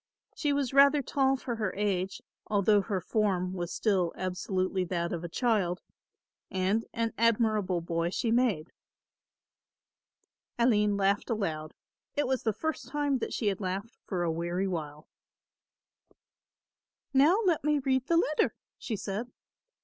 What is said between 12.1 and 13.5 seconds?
it was the first time that she